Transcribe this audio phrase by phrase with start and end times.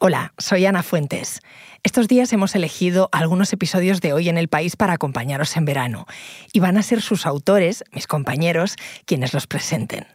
[0.00, 1.40] Hola, soy Ana Fuentes.
[1.82, 6.06] Estos días hemos elegido algunos episodios de Hoy en el País para acompañaros en verano
[6.52, 8.76] y van a ser sus autores, mis compañeros,
[9.06, 10.06] quienes los presenten.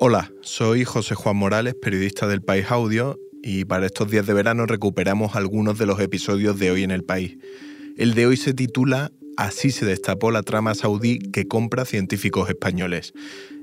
[0.00, 4.66] Hola, soy José Juan Morales, periodista del País Audio, y para estos días de verano
[4.66, 7.38] recuperamos algunos de los episodios de Hoy en el País.
[7.96, 13.12] El de hoy se titula Así se destapó la trama saudí que compra científicos españoles.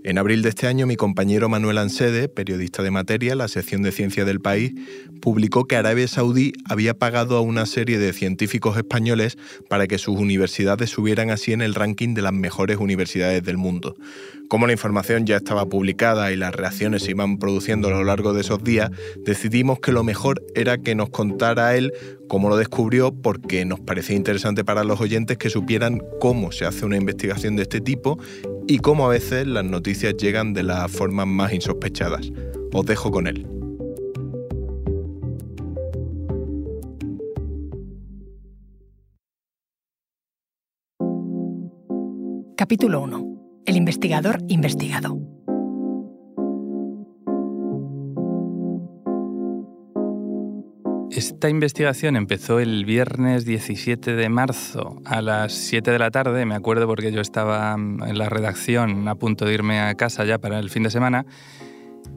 [0.03, 3.91] En abril de este año, mi compañero Manuel Ansede, periodista de materia, la sección de
[3.91, 4.73] ciencia del país,
[5.21, 9.37] publicó que Arabia Saudí había pagado a una serie de científicos españoles
[9.69, 13.95] para que sus universidades subieran así en el ranking de las mejores universidades del mundo.
[14.49, 18.33] Como la información ya estaba publicada y las reacciones se iban produciendo a lo largo
[18.33, 18.89] de esos días,
[19.23, 21.93] decidimos que lo mejor era que nos contara él
[22.27, 26.85] cómo lo descubrió, porque nos parecía interesante para los oyentes que supieran cómo se hace
[26.85, 28.17] una investigación de este tipo
[28.67, 32.31] y cómo a veces las noticias llegan de las formas más insospechadas.
[32.73, 33.47] Os dejo con él.
[42.57, 43.63] Capítulo 1.
[43.65, 45.40] El investigador investigado.
[51.21, 56.55] Esta investigación empezó el viernes 17 de marzo a las 7 de la tarde, me
[56.55, 60.39] acuerdo porque yo estaba mm, en la redacción a punto de irme a casa ya
[60.39, 61.27] para el fin de semana,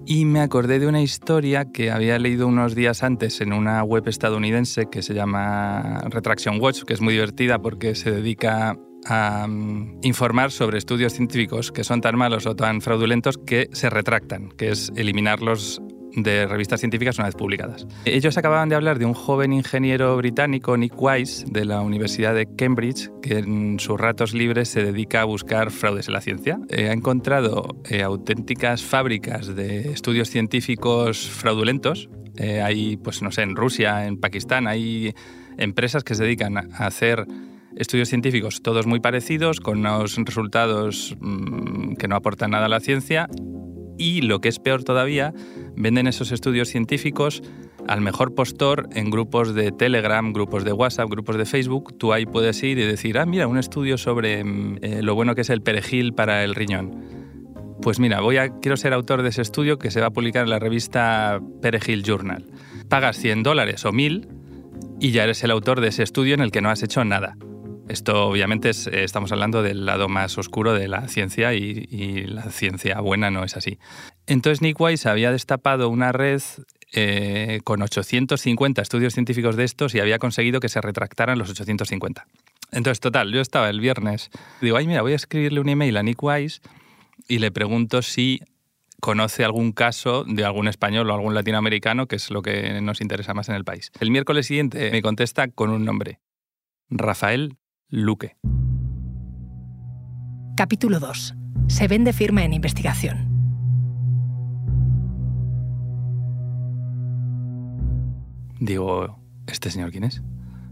[0.06, 4.08] y me acordé de una historia que había leído unos días antes en una web
[4.08, 9.98] estadounidense que se llama Retraction Watch, que es muy divertida porque se dedica a mm,
[10.00, 14.70] informar sobre estudios científicos que son tan malos o tan fraudulentos que se retractan, que
[14.70, 15.82] es eliminarlos
[16.16, 17.86] de revistas científicas una vez publicadas.
[18.04, 22.46] Ellos acababan de hablar de un joven ingeniero británico, Nick Wise, de la Universidad de
[22.46, 26.58] Cambridge, que en sus ratos libres se dedica a buscar fraudes en la ciencia.
[26.68, 32.08] Eh, ha encontrado eh, auténticas fábricas de estudios científicos fraudulentos.
[32.36, 35.14] Eh, hay, pues no sé, en Rusia, en Pakistán, hay
[35.56, 37.26] empresas que se dedican a hacer
[37.76, 42.80] estudios científicos todos muy parecidos, con unos resultados mm, que no aportan nada a la
[42.80, 43.28] ciencia.
[43.96, 45.32] Y lo que es peor todavía,
[45.76, 47.42] venden esos estudios científicos
[47.88, 51.96] al mejor postor en grupos de Telegram, grupos de WhatsApp, grupos de Facebook.
[51.98, 55.42] Tú ahí puedes ir y decir, ah, mira, un estudio sobre eh, lo bueno que
[55.42, 57.24] es el perejil para el riñón.
[57.82, 60.44] Pues mira, voy a, quiero ser autor de ese estudio que se va a publicar
[60.44, 62.46] en la revista Perejil Journal.
[62.88, 64.28] Pagas 100 dólares o 1000
[65.00, 67.36] y ya eres el autor de ese estudio en el que no has hecho nada.
[67.88, 72.44] Esto obviamente es, eh, estamos hablando del lado más oscuro de la ciencia y, la
[72.44, 73.78] ciencia buena no es así.
[74.26, 76.40] Entonces Nick Wise había destapado una red
[76.92, 82.26] eh, con 850 estudios científicos de estos y había conseguido que se retractaran los 850.
[82.70, 84.30] Entonces, total, yo estaba el viernes,
[84.60, 86.60] digo, ay, mira, voy a escribirle un email a Nick Wise
[87.28, 88.40] y le pregunto si
[89.00, 93.34] conoce algún caso de algún español o algún latinoamericano, que es lo que nos interesa
[93.34, 93.92] más en el país.
[94.00, 96.20] El miércoles siguiente me contesta con un nombre,
[96.88, 97.56] Rafael
[97.88, 98.36] Luque.
[100.56, 101.34] Capítulo 2.
[101.66, 103.33] Se vende firma en investigación.
[108.60, 110.22] Digo, ¿este señor quién es?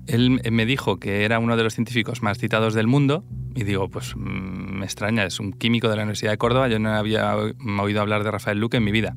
[0.07, 3.89] Él me dijo que era uno de los científicos más citados del mundo y digo,
[3.89, 7.35] pues mm, me extraña, es un químico de la Universidad de Córdoba, yo no había
[7.37, 9.15] oído hablar de Rafael Luque en mi vida.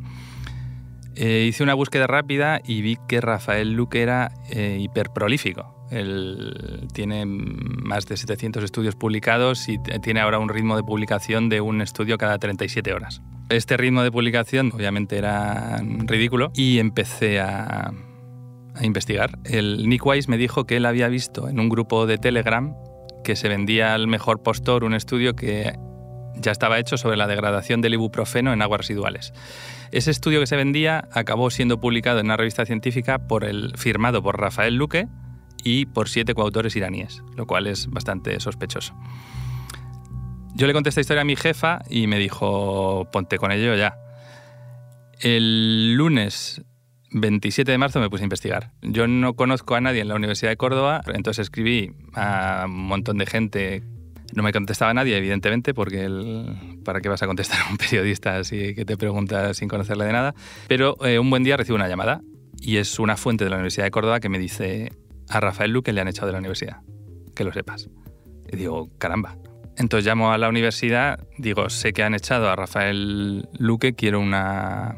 [1.15, 5.73] Eh, hice una búsqueda rápida y vi que Rafael Luque era eh, hiperprolífico.
[5.89, 11.61] Él tiene más de 700 estudios publicados y tiene ahora un ritmo de publicación de
[11.61, 13.21] un estudio cada 37 horas.
[13.49, 17.93] Este ritmo de publicación obviamente era ridículo y empecé a,
[18.81, 19.37] investigar.
[19.43, 22.75] El Nick Wise me dijo que él había visto en un grupo de Telegram
[23.23, 25.73] que se vendía al mejor postor un estudio que
[26.35, 29.33] ya estaba hecho sobre la degradación del ibuprofeno en aguas residuales.
[29.91, 34.21] Ese estudio que se vendía acabó siendo publicado en una revista científica por el, firmado
[34.21, 35.07] por Rafael Luque,
[35.65, 38.93] y por siete coautores iraníes, lo cual es bastante sospechoso.
[40.53, 43.97] Yo le conté esta historia a mi jefa y me dijo, ponte con ello ya.
[45.19, 46.61] El lunes
[47.11, 48.71] 27 de marzo me puse a investigar.
[48.81, 53.17] Yo no conozco a nadie en la Universidad de Córdoba, entonces escribí a un montón
[53.17, 53.83] de gente.
[54.33, 56.09] No me contestaba nadie, evidentemente, porque
[56.83, 60.13] ¿para qué vas a contestar a un periodista así que te pregunta sin conocerle de
[60.13, 60.35] nada?
[60.67, 62.21] Pero eh, un buen día recibo una llamada
[62.59, 64.91] y es una fuente de la Universidad de Córdoba que me dice,
[65.29, 66.81] a Rafael Luque le han echado de la universidad.
[67.35, 67.89] Que lo sepas.
[68.51, 69.37] Y digo, caramba.
[69.77, 74.95] Entonces llamo a la universidad, digo, sé que han echado a Rafael Luque, quiero una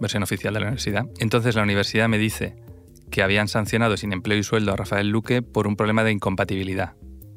[0.00, 1.06] versión oficial de la universidad.
[1.18, 2.56] Entonces la universidad me dice
[3.10, 6.94] que habían sancionado sin empleo y sueldo a Rafael Luque por un problema de incompatibilidad.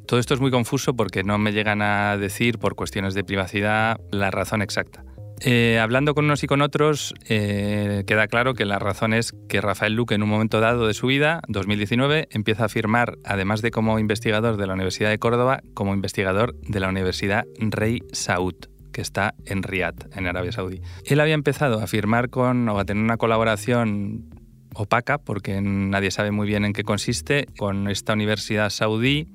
[0.08, 4.00] Todo esto es muy confuso porque no me llegan a decir, por cuestiones de privacidad,
[4.12, 5.04] la razón exacta.
[5.46, 9.62] Eh, hablando con unos y con otros, eh, queda claro que la razón es que
[9.62, 13.72] Rafael Luque, en un momento dado de su vida, 2019, empieza a firmar, además de
[13.72, 18.56] como investigador de la Universidad de Córdoba, como investigador de la Universidad Rey Saud
[18.94, 20.82] que está en Riyadh, en Arabia Saudí.
[21.06, 24.30] Él había empezado a firmar con o a tener una colaboración
[24.74, 29.28] opaca, porque nadie sabe muy bien en qué consiste, con esta universidad saudí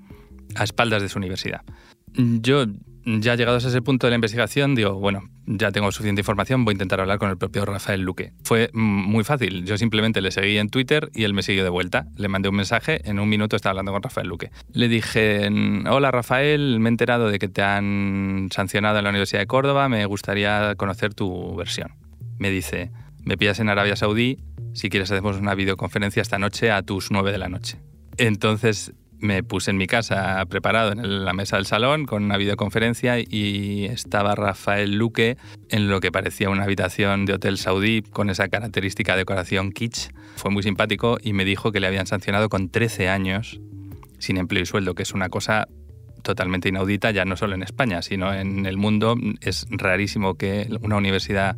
[0.54, 1.62] a espaldas de su universidad.
[2.14, 2.64] Yo
[3.20, 6.72] ya llegados a ese punto de la investigación, digo, bueno, ya tengo suficiente información, voy
[6.72, 8.32] a intentar hablar con el propio Rafael Luque.
[8.44, 12.06] Fue muy fácil, yo simplemente le seguí en Twitter y él me siguió de vuelta.
[12.16, 14.50] Le mandé un mensaje, en un minuto estaba hablando con Rafael Luque.
[14.72, 15.48] Le dije,
[15.88, 19.88] hola Rafael, me he enterado de que te han sancionado en la Universidad de Córdoba,
[19.88, 21.94] me gustaría conocer tu versión.
[22.38, 22.90] Me dice,
[23.24, 24.38] me pillas en Arabia Saudí,
[24.74, 27.78] si quieres hacemos una videoconferencia esta noche a tus 9 de la noche.
[28.18, 33.18] Entonces me puse en mi casa preparado en la mesa del salón con una videoconferencia
[33.18, 35.36] y estaba Rafael Luque
[35.68, 40.10] en lo que parecía una habitación de hotel saudí con esa característica decoración kitsch.
[40.36, 43.60] Fue muy simpático y me dijo que le habían sancionado con 13 años
[44.18, 45.68] sin empleo y sueldo, que es una cosa
[46.22, 49.16] totalmente inaudita ya no solo en España, sino en el mundo.
[49.40, 51.56] Es rarísimo que una universidad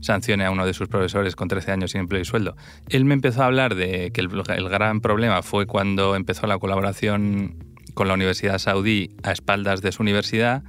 [0.00, 2.56] sancione a uno de sus profesores con 13 años sin empleo y sueldo.
[2.88, 4.28] Él me empezó a hablar de que el,
[4.68, 7.56] gran problema fue cuando empezó la colaboración
[7.94, 10.62] con la Universidad Saudí a espaldas de su universidad.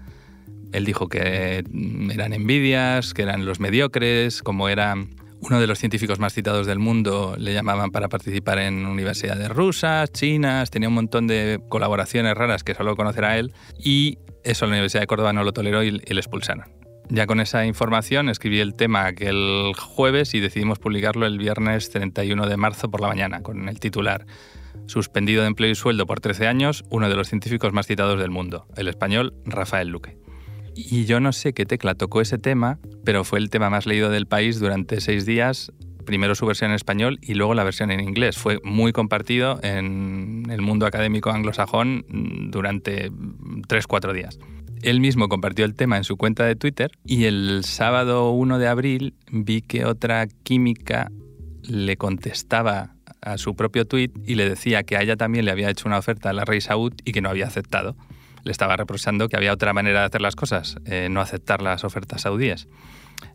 [0.71, 1.63] Él dijo que
[2.11, 4.95] eran envidias, que eran los mediocres, como era
[5.41, 10.11] uno de los científicos más citados del mundo, le llamaban para participar en universidades rusas,
[10.11, 15.01] chinas, tenía un montón de colaboraciones raras que solo conocerá él y eso la Universidad
[15.01, 16.78] de Córdoba no lo toleró y le expulsaron.
[17.09, 22.47] Ya con esa información escribí el tema aquel jueves y decidimos publicarlo el viernes 31
[22.47, 24.27] de marzo por la mañana, con el titular
[24.85, 28.29] Suspendido de empleo y sueldo por 13 años, uno de los científicos más citados del
[28.29, 30.17] mundo, el español Rafael Luque.
[30.75, 34.09] Y yo no sé qué tecla tocó ese tema, pero fue el tema más leído
[34.09, 35.71] del país durante seis días,
[36.05, 38.37] primero su versión en español y luego la versión en inglés.
[38.37, 42.05] Fue muy compartido en el mundo académico anglosajón
[42.49, 43.11] durante
[43.67, 44.39] tres, cuatro días.
[44.81, 48.67] Él mismo compartió el tema en su cuenta de Twitter y el sábado 1 de
[48.67, 51.11] abril vi que otra química
[51.63, 55.69] le contestaba a su propio tweet y le decía que a ella también le había
[55.69, 57.95] hecho una oferta a la rey Saud y que no había aceptado.
[58.43, 61.83] Le estaba reprochando que había otra manera de hacer las cosas, eh, no aceptar las
[61.83, 62.67] ofertas saudíes.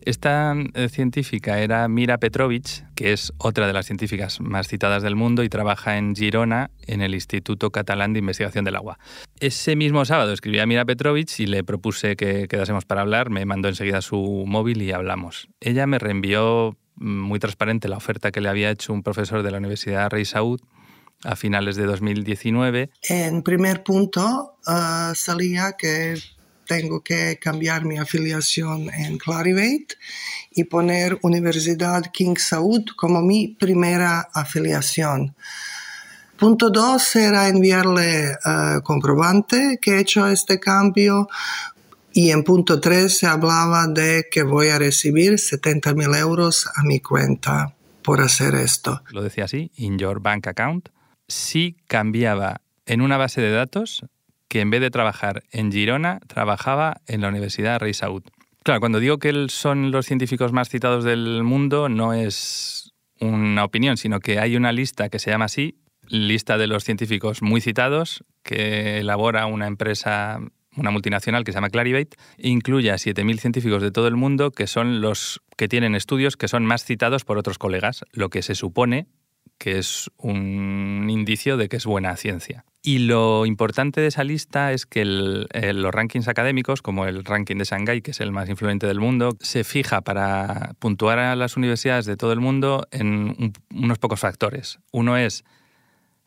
[0.03, 5.17] Esta eh, científica era Mira Petrovich, que es otra de las científicas más citadas del
[5.17, 8.99] mundo y trabaja en Girona en el Instituto Catalán de Investigación del Agua.
[9.41, 13.31] Ese mismo sábado escribí a Mira Petrovich y le propuse que quedásemos para hablar.
[13.31, 15.49] Me mandó enseguida su móvil y hablamos.
[15.61, 19.51] Ella me reenvió mm, muy transparente la oferta que le había hecho un profesor de
[19.51, 20.61] la Universidad Rey Saud
[21.25, 22.91] a finales de 2019.
[23.09, 26.19] En primer punto ah, salía que
[26.67, 29.97] tengo que cambiar mi afiliación en Clarivate
[30.51, 35.35] y poner Universidad King Saud como mi primera afiliación.
[36.37, 41.29] Punto dos era enviarle uh, comprobante que he hecho este cambio
[42.13, 46.83] y en punto tres se hablaba de que voy a recibir 70 mil euros a
[46.83, 49.03] mi cuenta por hacer esto.
[49.11, 50.89] Lo decía así, in your bank account.
[51.27, 54.05] Si cambiaba en una base de datos
[54.49, 58.23] que en vez de trabajar en Girona, trabajaba en la Universidad Rey Saud.
[58.62, 63.96] Claro, cuando digo que son los científicos más citados del mundo, no es una opinión,
[63.96, 68.24] sino que hay una lista que se llama así, lista de los científicos muy citados,
[68.43, 70.41] que elabora una empresa,
[70.77, 74.51] una multinacional que se llama Clarivate, e incluye a 7.000 científicos de todo el mundo
[74.51, 78.43] que son los que tienen estudios que son más citados por otros colegas, lo que
[78.43, 79.06] se supone
[79.58, 82.65] que es un indicio de que es buena ciencia.
[82.86, 87.64] Y lo importante de esa lista es que los rankings académicos, como el ranking de
[87.64, 92.05] Shanghái, que es el más influyente del mundo, se fija para puntuar a las universidades
[92.05, 94.81] de todo el mundo en unos pocos factores.
[94.93, 95.44] Uno es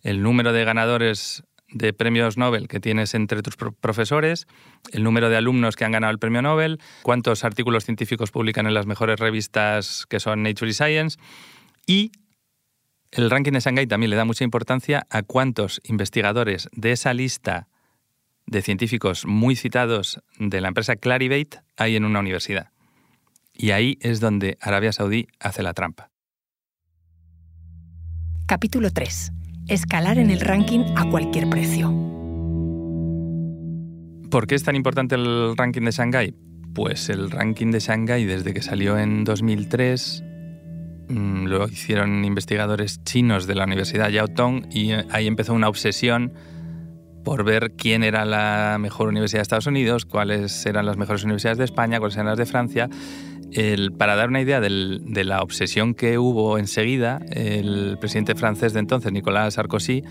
[0.02, 4.48] el número de ganadores de premios Nobel que tienes entre tus profesores,
[4.92, 8.74] el número de alumnos que han ganado el premio Nobel, cuántos artículos científicos publican en
[8.74, 11.20] las mejores revistas que son Nature y Science
[11.86, 12.12] y
[13.18, 17.68] el ranking de Shanghái también le da mucha importancia a cuántos investigadores de esa lista
[18.46, 22.70] de científicos muy citados de la empresa Clarivate hay en una universidad.
[23.54, 26.12] Y ahí es donde Arabia Saudí hace la trampa.
[28.46, 29.32] Capítulo 3.
[29.68, 31.90] Escalar en el ranking a cualquier precio.
[34.30, 36.36] ¿Por qué es tan importante el ranking de Shanghái?
[36.76, 40.27] Pues el ranking de Shanghái desde que salió en 2003 Mm,
[41.10, 46.34] lo hicieron investigadores chinos de la Universidad Yao Tong y eh, ahí empezó una obsesión
[47.24, 51.58] por ver quién era la mejor universidad de Estados Unidos, cuáles eran las mejores universidades
[51.58, 52.90] de España, cuáles eran las de Francia.
[53.98, 59.12] para dar una idea de la obsesión que hubo enseguida, el presidente francés de entonces,
[59.12, 60.04] Nicolas Sarkozy,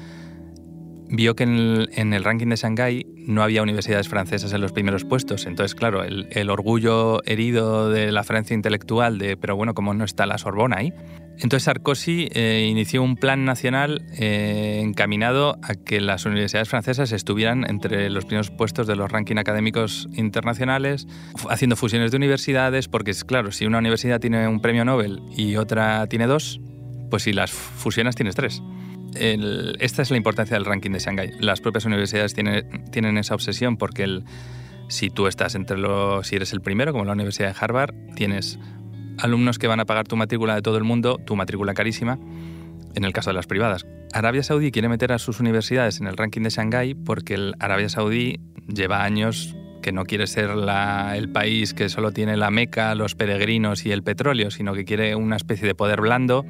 [1.09, 5.47] vio que en el, ranking de Shanghái no había universidades francesas en los primeros puestos.
[5.47, 10.27] Entonces, claro, el, orgullo herido de la Francia intelectual de, pero bueno, ¿cómo no está
[10.27, 10.93] la Sorbona ahí?
[11.39, 17.69] Entonces Sarkozy eh, inició un plan nacional eh, encaminado a que las universidades francesas estuvieran
[17.69, 21.07] entre los primeros puestos de los rankings académicos internacionales,
[21.51, 26.07] haciendo fusiones de universidades, porque claro, si una universidad tiene un premio Nobel y otra
[26.07, 26.59] tiene dos,
[27.11, 28.63] pues si las fusionas tienes tres
[29.19, 31.33] esta es la importancia del ranking de Shanghai.
[31.41, 34.23] Las propias universidades tienen, esa obsesión porque
[34.89, 38.59] si tú estás entre los, si eres el primero, como la Universidad de Harvard, tienes
[39.19, 42.19] alumnos que van a pagar tu matrícula de todo el mundo, tu matrícula carísima,
[42.95, 43.87] en el caso de las privadas.
[44.13, 47.89] Arabia Saudí quiere meter a sus universidades en el ranking de Shanghái porque el Arabia
[47.89, 53.15] Saudí lleva años que no quiere ser el país que solo tiene la meca, los
[53.15, 56.45] peregrinos y el petróleo, sino que quiere una especie de poder blando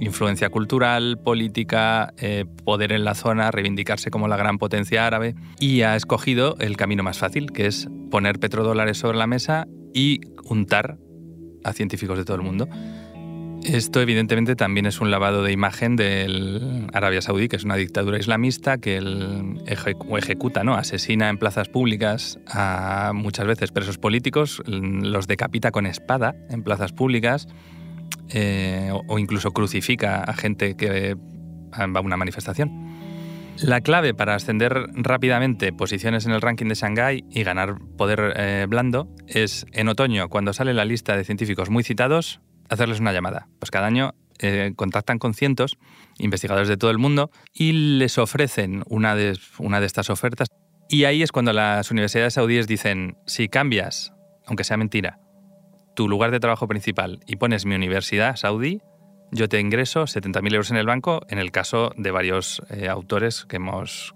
[0.00, 5.82] influencia cultural, política, eh, poder en la zona, reivindicarse como la gran potencia árabe y
[5.82, 10.98] ha escogido el camino más fácil, que es poner petrodólares sobre la mesa y untar
[11.64, 12.68] a científicos de todo el mundo.
[13.64, 18.18] Esto evidentemente también es un lavado de imagen de Arabia Saudí, que es una dictadura
[18.18, 19.02] islamista que
[19.66, 20.74] ejecuta, ¿no?
[20.74, 26.92] asesina en plazas públicas a muchas veces presos políticos, los decapita con espada en plazas
[26.92, 27.48] públicas,
[28.30, 32.88] eh, o, incluso crucifica a gente que va a una manifestación.
[33.60, 38.66] La clave para ascender rápidamente posiciones en el ranking de Shanghái y ganar poder eh,
[38.68, 43.48] blando es en otoño, cuando sale la lista de científicos muy citados, hacerles una llamada.
[43.58, 45.76] Pues cada año eh, contactan con cientos
[46.18, 50.48] investigadores de todo el mundo y les ofrecen una de, una de estas ofertas.
[50.88, 54.12] Y ahí es cuando las universidades saudíes dicen, si cambias,
[54.46, 55.18] aunque sea mentira,
[55.98, 58.82] tu lugar de trabajo principal y pones mi universidad saudí,
[59.32, 63.44] yo te ingreso 70.000 euros en el banco en el caso de varios eh, autores
[63.46, 64.14] que hemos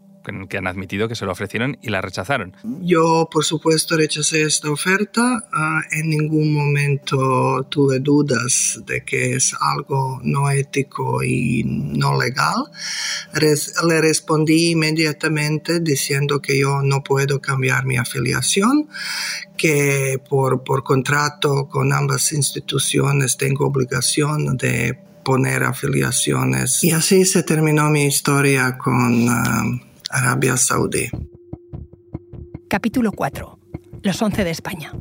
[0.48, 2.54] que han admitido que se lo ofrecieron y la rechazaron.
[2.80, 5.48] Yo, por supuesto, rechacé esta oferta.
[5.52, 12.70] Ah, en ningún momento tuve dudas de que es algo no ético y no legal.
[13.88, 18.88] le respondí inmediatamente diciendo que yo no puedo cambiar mi afiliación,
[19.56, 26.82] que por, por contrato con ambas instituciones tengo obligación de poner afiliaciones.
[26.82, 29.28] Y así se terminó mi historia con...
[29.28, 29.64] Ah,
[30.12, 31.08] Arabia Saudí.
[32.68, 33.58] Capítulo 4.
[34.02, 34.92] Los 11 de España.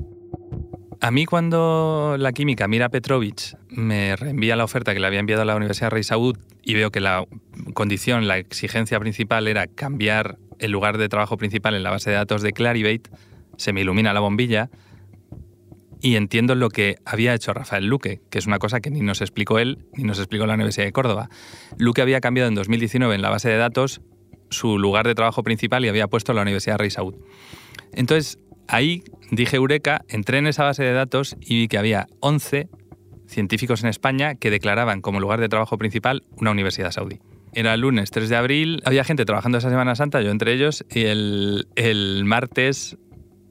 [1.02, 5.42] A mí cuando la química Mira Petrovich me reenvía la oferta que le había enviado
[5.42, 7.26] a la Universidad Rey Saud y veo que la
[7.74, 12.16] condición, la exigencia principal era cambiar el lugar de trabajo principal en la base de
[12.16, 13.10] datos de Clarivate,
[13.58, 14.70] se me ilumina la bombilla
[16.00, 19.20] y entiendo lo que había hecho Rafael Luque, que es una cosa que ni nos
[19.20, 21.30] explicó él ni nos explicó la Universidad de Córdoba.
[21.78, 24.02] Luque había cambiado en 2019 en la base de datos
[24.52, 27.16] su lugar de trabajo principal y había puesto la Universidad Rey Saud.
[27.94, 32.70] Entonces, ahí dije Eureka, entré en esa base de datos y vi que había 11
[33.28, 37.20] científicos en España que declaraban como lugar de trabajo principal una universidad saudí.
[37.54, 40.86] Era el lunes 3 de abril, había gente trabajando esa Semana Santa, yo entre ellos,
[40.90, 42.98] y el, el martes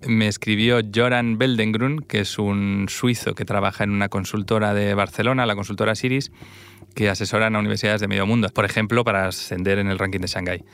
[0.06, 5.44] me escribió Joran Beldengrun, que es un suizo que trabaja en una consultora de Barcelona,
[5.44, 6.32] la consultora Siris,
[6.94, 10.26] que asesoran a universidades de medio mundo, por ejemplo, para ascender en el ranking de
[10.26, 10.64] Shanghái.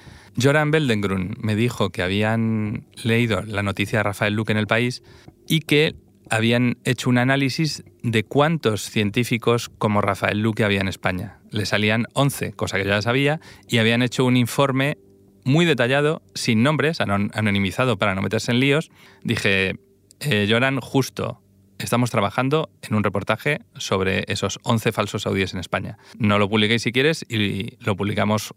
[0.40, 5.02] Joran Beldengrun me dijo que habían leído la noticia de Rafael Luque en el país
[5.46, 5.94] y que
[6.28, 11.38] habían hecho un análisis de cuántos científicos como Rafael Luque había en España.
[11.50, 14.98] Le salían 11, cosa que yo ya sabía, y habían hecho un informe
[15.44, 18.90] muy detallado, sin nombres, anonimizado para no meterse en líos.
[19.22, 19.78] Dije,
[20.20, 21.40] eh, Joran, justo
[21.78, 25.98] estamos trabajando en un reportaje sobre esos 11 falsos saudíes en España.
[26.18, 28.54] No lo publiquéis si quieres y lo publicamos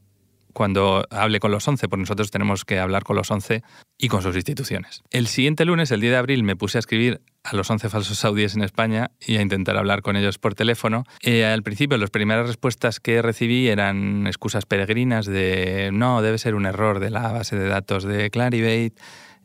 [0.54, 3.64] cuando hable con los 11, porque nosotros tenemos que hablar con los 11
[3.98, 5.04] y con sus instituciones.
[5.12, 8.18] El siguiente lunes, el 10 de abril, me puse a escribir a los 11 falsos
[8.18, 11.04] saudíes en España y a intentar hablar con ellos por teléfono.
[11.22, 16.56] Eh, al principio, las primeras respuestas que recibí eran excusas peregrinas de no, debe ser
[16.56, 18.94] un error de la base de datos de Clarivate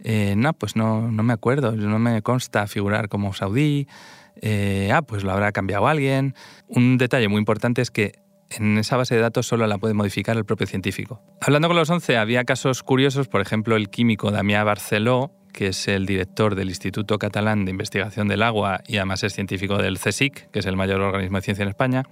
[0.05, 3.89] eh, no, pues no, no, me acuerdo, no me consta figurar como saudí.
[4.37, 6.35] Eh, ah, pues lo habrá cambiado alguien.
[6.69, 8.21] Un detalle muy importante es que
[8.51, 11.23] en esa base de datos solo la puede modificar el propio científico.
[11.41, 15.89] Hablando con los 11, había casos curiosos, por ejemplo, el químico Damián Barceló, que es
[15.89, 20.51] el director del Instituto Catalán de Investigación del Agua y además es científico del CSIC,
[20.51, 22.03] que es el mayor organismo de ciencia en España.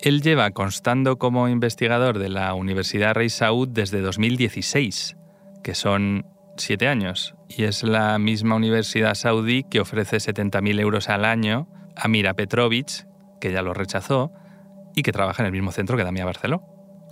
[0.00, 5.16] Él lleva constando como investigador de la Universidad Rey Saud desde 2016,
[5.62, 6.26] que son
[6.56, 12.34] siete años y es la misma universidad saudí que ofrece 70.000 euros al año Amira
[12.34, 13.06] Petrovich,
[13.40, 14.32] que ya lo rechazó,
[14.94, 16.62] y que trabaja en el mismo centro que Damia Barceló.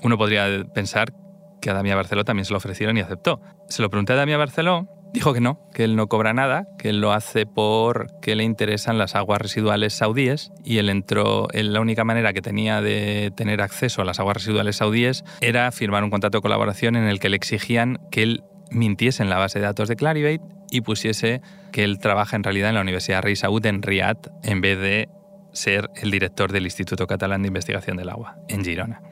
[0.03, 1.13] Uno podría pensar
[1.61, 3.41] que a Damia Barceló también se lo ofrecieron y aceptó.
[3.69, 6.89] Se lo pregunté a Damia Barceló, dijo que no, que él no cobra nada, que
[6.89, 11.81] él lo hace porque le interesan las aguas residuales saudíes y él entró, en la
[11.81, 16.11] única manera que tenía de tener acceso a las aguas residuales saudíes era firmar un
[16.11, 19.67] contrato de colaboración en el que le exigían que él mintiese en la base de
[19.67, 23.65] datos de Clarivate y pusiese que él trabaja en realidad en la Universidad Rey Saud
[23.67, 25.09] en Riad en vez de
[25.53, 29.03] ser el director del Instituto Catalán de Investigación del Agua en Girona.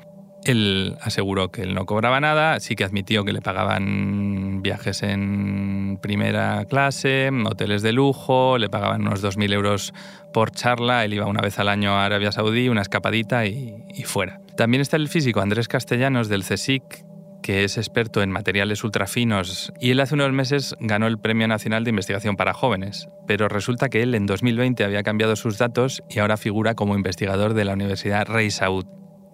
[0.45, 5.99] Él aseguró que él no cobraba nada, sí que admitió que le pagaban viajes en
[6.01, 9.93] primera clase, hoteles de lujo, le pagaban unos 2.000 euros
[10.33, 14.05] por charla, él iba una vez al año a Arabia Saudí, una escapadita y, y
[14.05, 14.41] fuera.
[14.57, 17.05] También está el físico Andrés Castellanos del CSIC,
[17.51, 21.83] que es experto en materiales ultrafinos y él hace unos meses ganó el Premio Nacional
[21.83, 26.21] de Investigación para Jóvenes, pero resulta que él en 2020 había cambiado sus datos y
[26.21, 28.85] ahora figura como investigador de la Universidad Rey Saud.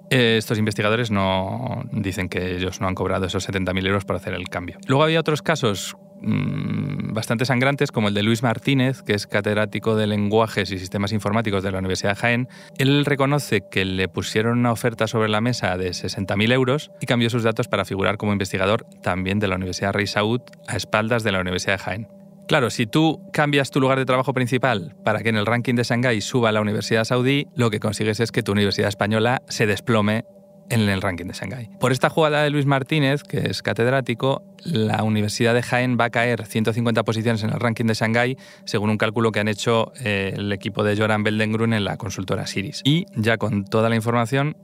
[0.09, 4.33] Eh, estos investigadores no dicen que ellos no han cobrado esos 70.000 euros por hacer
[4.33, 4.79] el cambio.
[4.87, 9.97] Luego había otros casos Mm, bastante sangrantes, como el de Luis Martínez, que es catedrático
[9.97, 12.49] de lenguajes y sistemas informáticos de la Universidad de Jaén.
[12.79, 17.31] Él reconoce que le pusieron una oferta sobre la mesa de 60.000 euros y cambió
[17.31, 21.33] sus datos para figurar como investigador también de la Universidad Rey Saud a espaldas de
[21.33, 22.09] la Universidad de Jaén.
[22.49, 25.83] Claro, si tú cambias tu lugar de trabajo principal para que en el ranking de
[25.83, 30.25] Shanghái suba la Universidad Saudí, lo que consigues es que tu Universidad Española se desplome
[30.71, 31.71] en el ranking de Shanghái.
[31.81, 36.11] Por esta jugada de Luis Martínez, que es catedrático, la Universidad de Jaén va a
[36.11, 40.35] caer 150 posiciones en el ranking de Shanghái, según un cálculo que han hecho eh,
[40.37, 42.83] el equipo de Joran Beldengrun en la consultora Siris.
[42.85, 44.57] Y ya con toda la información,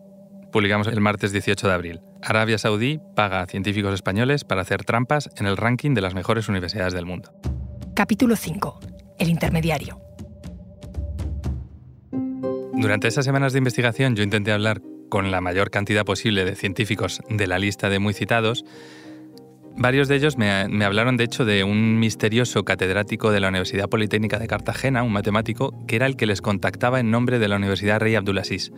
[0.52, 2.00] publicamos el martes 18 de abril.
[2.23, 6.49] Arabia Saudí paga a científicos españoles para hacer trampas en el ranking de las mejores
[6.49, 7.32] universidades del mundo.
[7.94, 8.80] Capítulo 5.
[9.18, 10.00] El intermediario.
[12.75, 14.80] Durante esas semanas de investigación yo intenté hablar
[15.12, 18.64] con la mayor cantidad posible de científicos de la lista de muy citados,
[19.75, 24.38] Varios de ellos me, hablaron, de hecho, de un misterioso catedrático de la Universidad Politécnica
[24.38, 27.98] de Cartagena, un matemático, que era el que les contactaba en nombre de la Universidad
[27.98, 28.70] Rey Abdulaziz.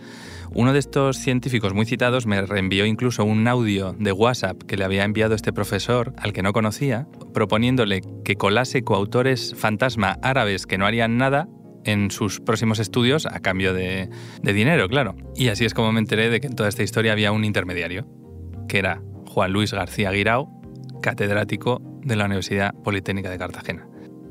[0.52, 4.84] Uno de estos científicos muy citados me reenvió incluso un audio de WhatsApp que le
[4.84, 10.78] había enviado este profesor, al que no conocía, proponiéndole que colase coautores fantasma árabes que
[10.78, 11.48] no harían nada
[11.84, 14.08] en sus próximos estudios a cambio de,
[14.42, 15.14] dinero, claro.
[15.36, 18.06] Y así es como me enteré de que en toda esta historia había un intermediario,
[18.68, 20.48] que era Juan Luis García Guirao,
[21.02, 23.86] catedrático de la Universidad Politécnica de Cartagena.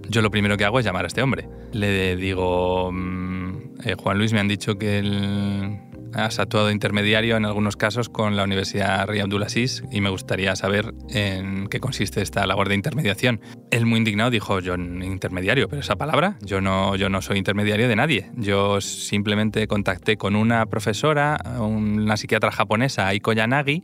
[0.10, 1.48] Yo lo primero que hago es llamar a este hombre.
[1.72, 5.80] Le digo, mm, eh, Juan Luis, me han dicho que él
[6.14, 10.94] has actuado intermediario en algunos casos con la Universidad Rey Abdulaziz y me gustaría saber
[11.10, 13.42] en qué consiste esta labor de intermediación.
[13.72, 17.88] Él muy indignado dijo, yo intermediario, pero esa palabra, yo no, yo no soy intermediario
[17.88, 18.32] de nadie.
[18.36, 23.84] Yo simplemente contacté con una profesora, una psiquiatra japonesa, Aiko Yanagi,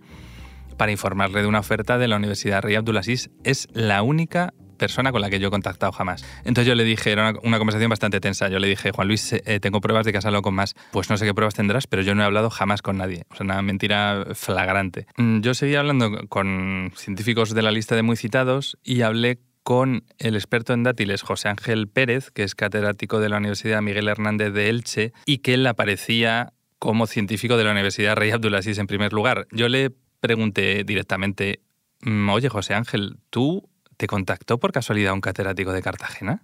[0.77, 3.29] para informarle de una oferta de la Universidad Rey Abdulaziz.
[3.43, 6.25] Es la única persona con la que yo he contactado jamás.
[6.39, 9.59] Entonces yo le dije, era una, conversación bastante tensa, yo le dije, Juan Luis, eh,
[9.59, 10.73] tengo pruebas de que has hablado con más.
[10.91, 13.25] Pues no sé qué pruebas tendrás, pero yo no he hablado jamás con nadie.
[13.29, 15.05] O sea, una mentira flagrante.
[15.17, 20.03] Mm, yo seguí hablando con científicos de la lista de muy citados y hablé con
[20.17, 24.51] el experto en dátiles José Ángel Pérez, que es catedrático de la Universidad Miguel Hernández
[24.51, 29.13] de Elche, y que él aparecía como científico de la Universidad Rey Abdulaziz en primer
[29.13, 29.47] lugar.
[29.51, 31.61] Yo le pregunté directamente,
[32.01, 33.68] mm, oye José Ángel, ¿tú
[33.99, 36.41] ¿te contactó por casualidad un catedrático de Cartagena?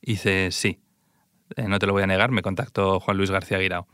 [0.00, 0.78] Dice, sí,
[1.56, 3.88] eh, no te lo voy a negar, me contactó Juan Luis García Guirao.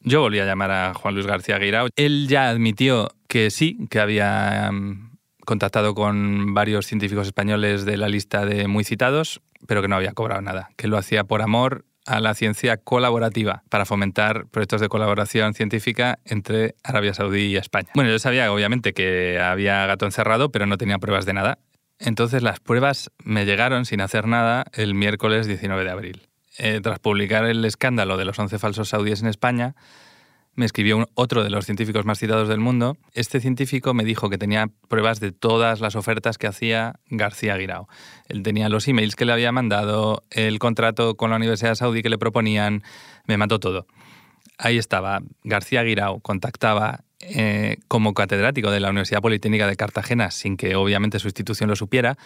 [0.00, 1.88] Yo volví a llamar a Juan Luis García Guirao.
[1.96, 8.08] Él ya admitió que sí, que había mm, contactado con varios científicos españoles de la
[8.08, 11.84] lista de muy citados, pero que no había cobrado nada, que lo hacía por amor
[12.06, 17.90] a la ciencia colaborativa para fomentar proyectos de colaboración científica entre Arabia Saudí y España.
[17.94, 21.58] Bueno, yo sabía obviamente que había gato encerrado, pero no tenía pruebas de nada
[22.00, 26.28] entonces las pruebas me llegaron sin hacer nada el miércoles 19 de abril.
[26.58, 29.76] Eh, tras publicar el escándalo de los 11 falsos saudíes en España,
[30.54, 32.96] me escribió otro de los científicos más citados del mundo.
[33.14, 37.88] Este científico me dijo que tenía pruebas de todas las ofertas que hacía García Guirao.
[38.28, 42.10] Él tenía los emails que le había mandado, el contrato con la Universidad Saudí que
[42.10, 42.82] le proponían,
[43.26, 43.86] me mandó todo.
[44.62, 50.58] Ahí estaba, García Guirao contactaba eh, como catedrático de la Universidad Politécnica de Cartagena, sin
[50.58, 52.18] que obviamente su institución lo supiera,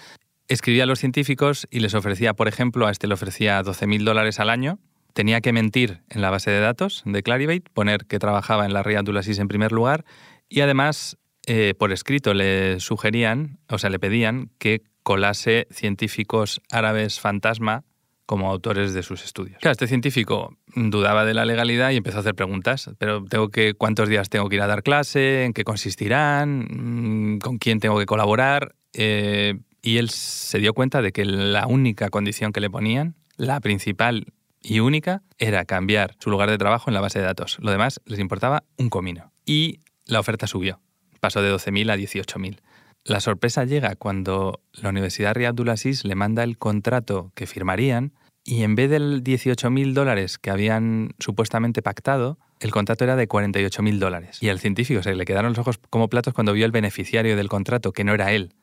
[0.48, 4.40] escribía a los científicos y les ofrecía, por ejemplo, a este le ofrecía 12.000 dólares
[4.40, 4.80] al año.
[5.12, 8.82] Tenía que mentir en la base de datos de Clarivate, poner que trabajaba en la
[8.82, 10.04] Ría Abdulaziz en primer lugar
[10.48, 11.16] y además
[11.46, 17.84] eh, por escrito le sugerían, o sea, le pedían que colase científicos árabes fantasma
[18.26, 19.58] como autores de sus estudios.
[19.60, 22.90] Claro, este científico dudaba de la legalidad y empezó a hacer preguntas.
[22.98, 25.44] Pero tengo que, ¿cuántos días tengo que ir a dar clase?
[25.44, 26.66] ¿En qué consistirán?
[26.70, 28.74] Mm, ¿Con quién tengo que colaborar?
[28.92, 33.60] Eh, y él se dio cuenta de que la única condición que le ponían, la
[33.60, 34.32] principal
[34.62, 37.58] y única, era cambiar su lugar de trabajo en la base de datos.
[37.60, 39.32] Lo demás les importaba un comino.
[39.44, 40.80] Y la oferta subió.
[41.20, 42.60] Pasó de 12.000 a 18.000.
[43.06, 48.14] La sorpresa llega cuando la Universidad Riyad Abdulaziz le manda el contrato que firmarían
[48.44, 53.98] y en vez del 18.000 dólares que habían supuestamente pactado, el contrato era de 48.000
[53.98, 54.42] dólares.
[54.42, 57.48] Y al científico se le quedaron los ojos como platos cuando vio el beneficiario del
[57.50, 58.54] contrato, que no era él,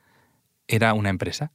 [0.66, 1.52] era una empresa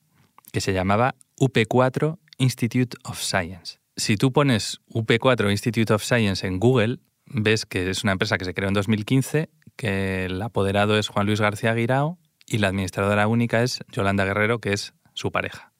[0.53, 3.79] que se llamaba UP4 Institute of Science.
[3.97, 8.45] Si tú pones UP4 Institute of Science en Google, ves que es una empresa que
[8.45, 12.17] se creó en 2015, que el apoderado es Juan Luis García Guirao
[12.47, 15.71] y la administradora única es Yolanda Guerrero, que es su pareja.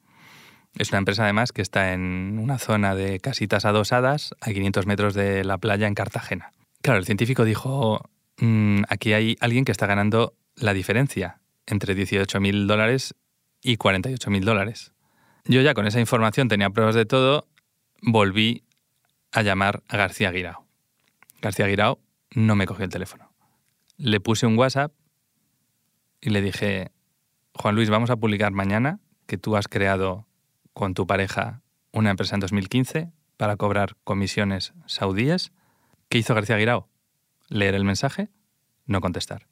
[0.78, 5.14] Es una empresa además que está en una zona de casitas adosadas a 500 metros
[5.14, 6.52] de la playa en Cartagena.
[6.82, 8.02] Claro, el científico dijo,
[8.38, 13.16] mm, aquí hay alguien que está ganando la diferencia entre 18.000 dólares
[13.62, 14.92] y 48.000 dólares.
[15.46, 17.48] Yo ya con esa información tenía pruebas de todo,
[18.02, 18.64] volví
[19.32, 20.66] a llamar a García Guirao.
[21.42, 22.00] García Guirao
[22.36, 23.32] no me cogió el teléfono.
[23.98, 24.92] Le puse un WhatsApp
[26.22, 26.92] y le dije,
[27.54, 30.28] Juan Luis, vamos a publicar mañana que tú has creado
[30.74, 35.52] con tu pareja una empresa en 2015 para cobrar comisiones saudíes.
[36.10, 36.88] ¿Qué hizo García Guirao?
[37.50, 38.30] Leer el mensaje,
[38.86, 39.48] no contestar.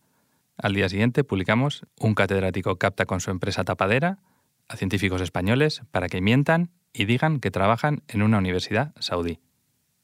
[0.57, 4.19] Al día siguiente publicamos un catedrático capta con su empresa tapadera
[4.67, 9.39] a científicos españoles para que mientan y digan que trabajan en una universidad saudí.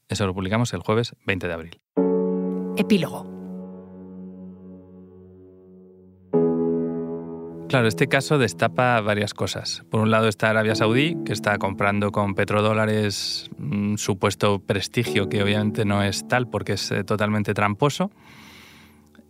[0.10, 1.82] Eso lo publicamos el jueves 20 de abril.
[2.78, 3.31] Epílogo.
[7.71, 9.86] Claro, este caso destapa varias cosas.
[9.89, 15.41] Por un lado está Arabia Saudí, que está comprando con petrodólares un supuesto prestigio que
[15.41, 18.12] obviamente no es tal porque es eh, totalmente tramposo.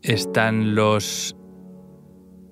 [0.01, 1.36] Están los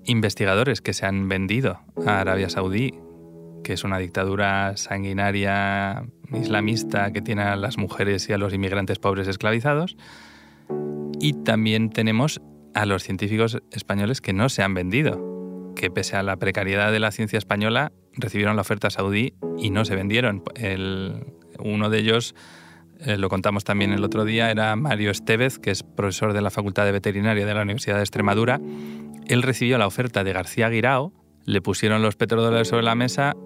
[0.06, 2.94] investigadores que se han vendido a Arabia Saudí,
[3.64, 9.00] que es una dictadura sanguinaria islamista que tiene a las mujeres y a los inmigrantes
[9.00, 9.98] pobres esclavizados.
[11.20, 12.42] Y también tenemos
[12.76, 15.39] a los científicos españoles que no se han vendido,
[15.80, 19.86] que pese a la precariedad de la ciencia española, recibieron la oferta saudí y no
[19.86, 20.44] se vendieron.
[21.58, 22.36] uno de ellos,
[23.00, 26.50] eh, lo contamos también el otro día, era Mario Estevez, que es profesor de la
[26.50, 28.60] Facultad de Veterinaria de la Universidad de Extremadura.
[29.28, 31.14] Él recibió la oferta de García Guirao,
[31.46, 33.38] le pusieron los petrodólares sobre la mesa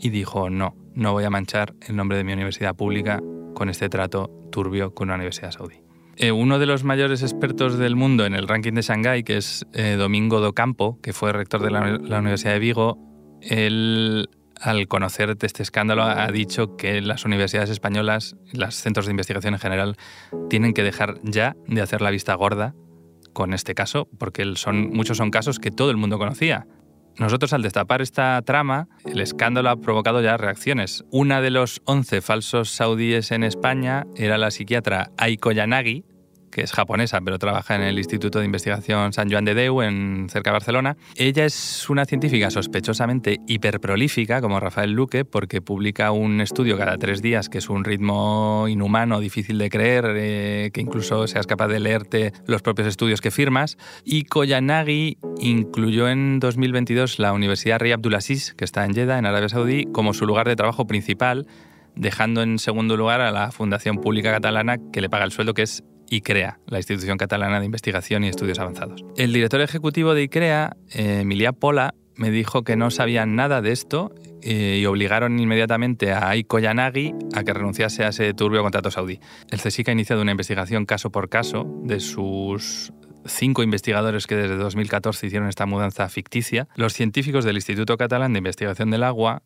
[0.00, 3.22] y dijo, no, no voy a manchar el nombre de mi universidad pública
[3.54, 5.87] con este trato turbio con una universidad saudí.
[6.20, 9.64] Eh, uno de los mayores expertos del mundo en el ranking de Shanghái, que es
[9.72, 12.98] eh, Domingo Docampo, que fue rector de la, Universidad de Vigo,
[13.40, 14.28] él,
[14.60, 19.60] al conocer este escándalo, ha dicho que las universidades españolas, los centros de investigación en
[19.60, 19.96] general,
[20.50, 22.74] tienen que dejar ya de hacer la vista gorda
[23.32, 26.66] con este caso, porque son, muchos son casos que todo el mundo conocía.
[27.18, 31.04] Nosotros al destapar esta trama, el escándalo ha provocado ya reacciones.
[31.10, 36.04] Una de los 11 falsos saudíes en España era la psiquiatra Aiko Yanagi,
[36.50, 40.28] que es japonesa, pero trabaja en el Instituto de Investigación San Joan de Deu, en
[40.30, 40.96] cerca de Barcelona.
[41.16, 47.22] Ella es una científica sospechosamente hiperprolífica, como Rafael Luque, porque publica un estudio cada tres
[47.22, 51.80] días, que es un ritmo inhumano, difícil de creer, eh, que incluso seas capaz de
[51.80, 53.76] leerte los propios estudios que firmas.
[54.04, 59.48] Y Koyanagi incluyó en 2022 la Universidad Rey Abdulaziz, que está en Jeddah, en Arabia
[59.48, 61.46] Saudí, como su lugar de trabajo principal
[61.98, 65.62] dejando en segundo lugar a la Fundación Pública Catalana que le paga el sueldo, que
[65.62, 69.04] es ICREA, la Institución Catalana de Investigación y Estudios Avanzados.
[69.16, 73.70] El director ejecutivo de ICREA, eh, Emilia Pola, me dijo que no sabían nada de
[73.70, 78.90] esto eh, y obligaron inmediatamente a Aiko Yanagi a que renunciase a ese turbio contrato
[78.90, 79.20] saudí.
[79.50, 82.92] El CSIC ha iniciado una investigación caso por caso de sus
[83.24, 86.68] cinco investigadores que desde 2014 hicieron esta mudanza ficticia.
[86.74, 89.42] Los científicos del Instituto Catalán de Investigación del Agua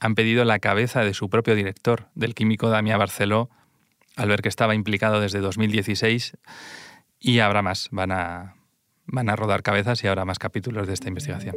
[0.00, 3.48] han pedido la cabeza de su propio director, del químico Damià Barceló,
[4.16, 6.36] al ver que estaba implicado desde 2016
[7.20, 8.56] y habrá más, van a,
[9.06, 11.56] van a rodar cabezas y habrá más capítulos de esta investigación.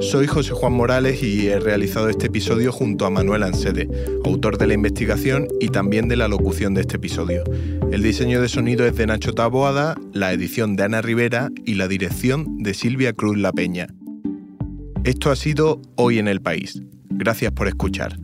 [0.00, 3.88] Soy José Juan Morales y he realizado este episodio junto a Manuel Ansede,
[4.24, 7.42] autor de la investigación y también de la locución de este episodio.
[7.90, 11.88] El diseño de sonido es de Nacho Taboada, la edición de Ana Rivera y la
[11.88, 13.86] dirección de Silvia Cruz La Peña.
[15.04, 16.82] Esto ha sido Hoy en el País.
[17.08, 18.18] Gracias por escuchar.